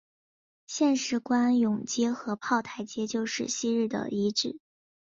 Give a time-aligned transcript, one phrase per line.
[0.65, 4.57] 现时官涌街和炮台街就是昔日的遗址。